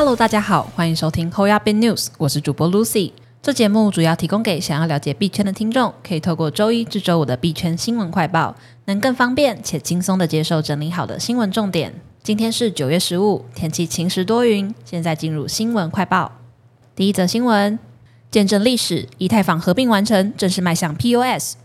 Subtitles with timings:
[0.00, 3.10] Hello，大家好，欢迎收听 Hoya Bin News，我是主播 Lucy。
[3.42, 8.54] 这节目主要提供给想要了解币圈的听众，可以透过周一至周五的币圈新闻快报，
[8.84, 11.92] 能更方便且轻松的接受整理好的新闻重点。
[12.22, 14.72] 今天是九月十五，天气晴时多云。
[14.84, 16.30] 现在进入新闻快报，
[16.94, 17.76] 第一则新闻：
[18.30, 21.56] 见证历史，以太坊合并完成，正式迈向 POS。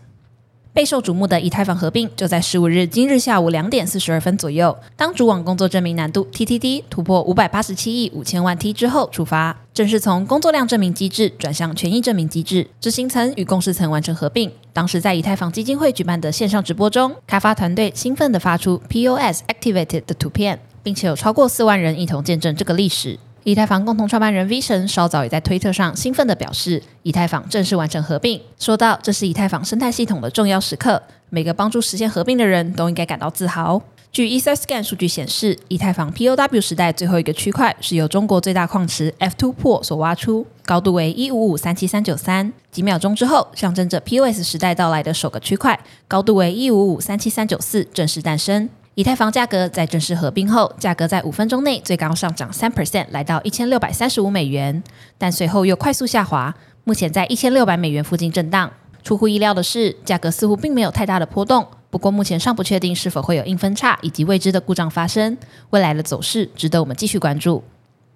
[0.73, 12.67] 备受瞩目的以太坊合并就在十五日今日下午两点四十二分左右，当主网工作证明难度 TTD 突破五百八十七亿五千万 T 之后出发，正式从工作量证明机制转向权益证明机制。
[12.81, 14.51] 执行层与共识层完成合并。
[14.73, 23.19] 当时在以太坊基金会举办的线上直播中，开发团队兴奋地发出 POS activated 的图片，并且有超过四万人一同见证这个历史。
[23.45, 33.81] 以太坊共同创办人 V 神稍早也在推特上兴奋地表示，以太坊正式完成合并，说道：“这是以太坊生态系统的重要时刻，每个帮助实现合并的人都应该感到自豪。”
[34.13, 42.53] 据 EtherScan 数据显示，以太坊 POW 时代最后一个区块是由中国最大矿池 F2 破所挖出，高度为一五五三七三九三。
[42.71, 45.77] 几秒钟之后，象征着 POS 时代到来的首个区块，
[46.07, 48.69] 高度为一五五三七三九四正式诞生。
[48.95, 54.83] 以太坊价格在正式合并后，价格在五分钟内最高上涨三 percent，来到一千六百三十五美元，
[55.17, 58.71] 但随后又快速下滑，目前在一千六百美元附近震荡。
[59.01, 65.35] 出乎意料的是，价格似乎并没有太大的波动，不过目前尚不确定是否会有硬分叉以及未知的故障发生，
[65.71, 67.63] 未来的走势值得我们继续关注。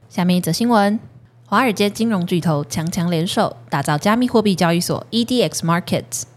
[0.07, 0.99] 下面一则新闻：
[1.47, 6.36] 华尔街金融巨头强强联手，打造加密货币交易所 EDX Markets。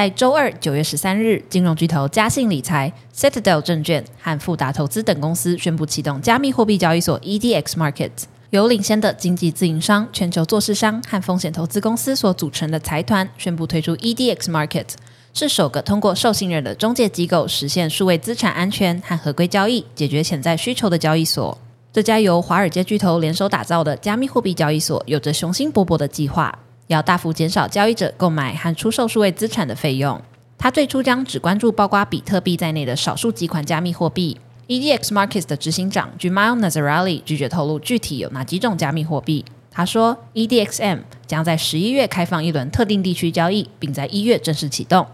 [0.00, 8.10] 在周二九月十三日，金融巨头嘉信理财、Citadel 证券和富达投资等公司宣布启动加密货币交易所 EDX Market。
[8.48, 14.86] 由领先的经济自营商、全球做市商和风险投资公司所组成的财团宣布推出 EDX Market，
[15.34, 21.58] 是首个通过受信任的中介机构实现数位资产安全和合规交易、解决潜在需求的交易所。
[21.92, 26.58] 这家由华尔街巨头联手打造的加密货币交易所，有着雄心勃勃的计划。
[26.90, 30.20] 要大幅减少交易者购买和出售数位资产的费用。
[30.58, 34.36] 他最初将只关注包括比特币在内的少数几款加密货币。
[34.66, 39.44] EDX Markets 的执行长 Jamal Nazarali 拒绝透露具体有哪几种加密货币。
[39.70, 40.98] 他说，EDXM
[41.28, 45.06] 将在十一月开放一轮特定地区交易，并在一月正式启动。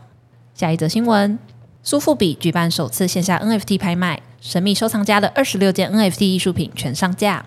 [0.54, 1.38] 下一则新闻：
[1.82, 7.44] 苏富比举办首次线下 NFT 拍卖，神秘收藏家的二十六件 NFT 艺术品全上架。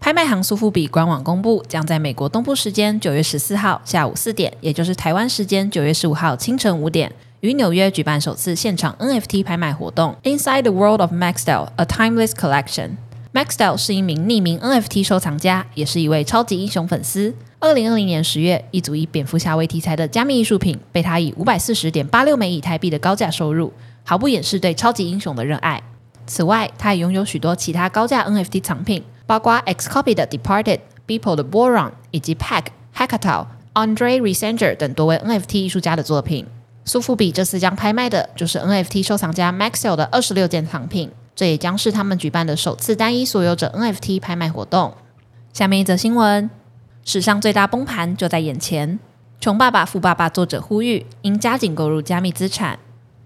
[0.00, 10.16] 拍卖行苏富比官网公布，将在美国东部时间九月十四号下午四点，也就是台湾时间九月十五号清晨五点，于纽约举办首次现场 NFT 拍卖活动。
[10.22, 12.90] Inside the World of Maxwell: A Timeless Collection。
[13.34, 17.34] Maxwell 是一名匿名 NFT 收藏家，也是一位超级英雄粉丝。
[17.58, 23.72] 二零二零年十月，一组以蝙蝠侠为题材的加密艺术品被他以五百四十点八六枚以太币的高价收入，
[24.04, 25.82] 毫不掩饰对超级英雄的热爱。
[26.26, 29.02] 此外，他也拥有许多其他高价 NFT 藏品。
[29.28, 33.44] 包括 Xcopy 的 Departed、Beeple 的 Boron 以及 Pack、Hackato、
[33.74, 36.46] Andre Resenger 等多位 NFT 艺术家的作品。
[36.86, 44.94] 苏富比这次将拍卖的就是 NFT 收藏家 Maxwell 的二十六件藏品，这也将是他们举办的首次单一所有者 NFT 拍卖活动。
[45.52, 46.48] 下面一则新闻：
[47.04, 48.98] 史上最大崩盘就在眼前。
[49.38, 52.78] 穷爸爸富爸爸作者呼吁应加紧购入加密资产。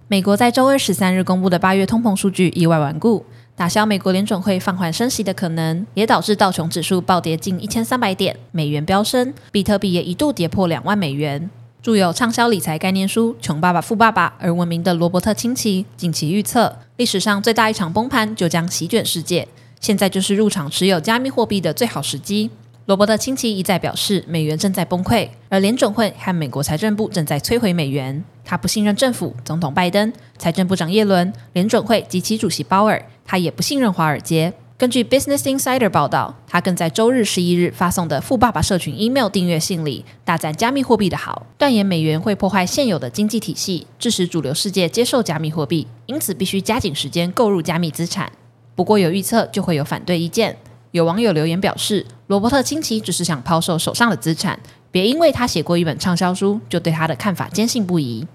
[0.09, 3.25] 美国在周二十三日公布的八月通膨数据意外顽固。
[3.55, 11.51] 打消美国联准会放缓升息的可能，也导致道琼指数暴跌近一千三百点，美元飙升，比特币也一度跌破两万美元。
[11.83, 19.47] 著有畅销理财概念书《穷爸爸富爸爸》而闻名的罗伯特清崎近期预测，历史上最大一场崩盘就将席卷世界，
[19.81, 22.51] 现在就是入场持有加密货币的最好时机。
[22.87, 28.25] 罗伯特清崎一再表示，美元正在崩溃，而联准会和美国财政部正在摧毁美元。
[28.44, 33.00] 他不信任政府、总统拜登、财政部长耶伦、联准会及其主席鲍尔。
[33.25, 34.53] 他也不信任华尔街。
[34.76, 48.33] 根据 Business Insider 报道，他更在周日十一日发送的富爸爸社群 email 订阅信里大赞加密货币的好，断言美元会破坏现有的经济体系，致使主流世界接受加密货币，因此必须加紧时间购入加密资产。
[48.74, 50.57] 不过有预测就会有反对意见。
[50.91, 54.59] 有网友留言表示，罗伯特清崎只是想抛售手上的资产，
[54.91, 58.27] 别因为他写过一本畅销书就对他的看法坚信不疑。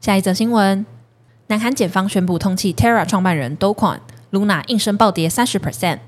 [0.00, 0.86] 下一则新闻。
[1.48, 5.98] 南韩检方宣布通缉 Terra 创办人 Do Kwon，Luna 应声暴跌三十 percent。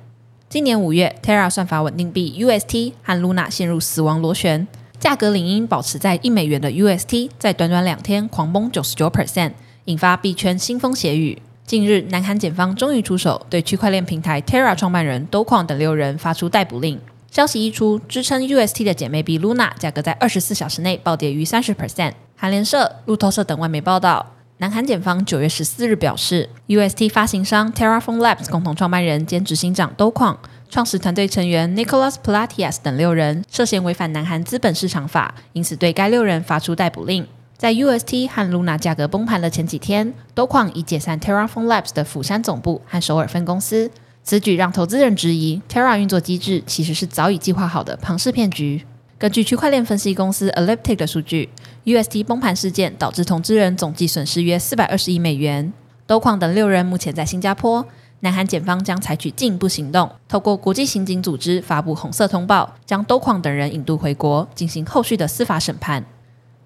[0.48, 4.68] 今年五月，Terra 算法稳定币 UST 和 Luna 陷入死亡螺旋，
[5.00, 9.54] 价格领英保持在一美元的 UST，在短短两天狂崩九十九 percent，
[9.86, 11.42] 引发币圈腥风血雨。
[11.66, 16.98] 近日，南韩检方终于出手，对区块链平台 Terra 创办人 Do Kwon 等六人发出逮捕令。
[17.30, 22.14] 消息一出，支撑 UST 的姐妹币 Luna 价格在二十四小时内暴跌逾三十 percent。
[22.34, 24.34] 韩联社、路透社等外媒报道。
[24.60, 30.36] 南韩检方九月十四日表示，UST 发行商 Terraform Labs 共同创办人兼执行长都矿
[30.68, 37.24] 创始团队成员 Nicholas Platias 等六人涉嫌违反南韩资本市场法，因此对该六人发出逮捕令。
[37.56, 43.90] 在 UST 和 Luna 价格崩盘的前几天，都矿已解散 Terraform Labs 的釜山总部和首尔分公司。
[44.28, 48.84] 此举让投资人质疑 Terra 运作机制其实是早已计划好的庞氏骗局。
[49.16, 51.48] 根据区块链分析公司 Elliptic 的数据
[51.86, 55.72] ，UST 崩盘事件导致投资人总计损失约四百二十亿美元。
[56.06, 57.86] 都矿等六人目前在新加坡。
[58.20, 66.04] 南韩检方将采取进一步行动，透过国际刑警组织发布红色通报，将都矿等人引渡回国，进行后续的司法审判。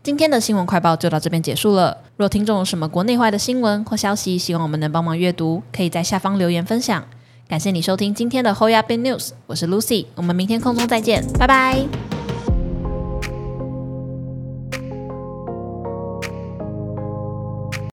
[0.02, 1.98] 今天的新闻快报就到这边结束了。
[2.16, 7.04] 若听众有什么国内外的新闻或消息，希望我们能帮忙阅读，可以在下方留言分享。
[7.52, 11.86] 感谢你收听今天的 Hoya Bin News，我是 Lucy，我们明天空中再见，拜拜。